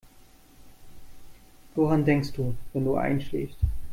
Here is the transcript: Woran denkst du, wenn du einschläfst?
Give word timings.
Woran 1.75 2.03
denkst 2.05 2.33
du, 2.33 2.55
wenn 2.73 2.85
du 2.85 2.95
einschläfst? 2.95 3.59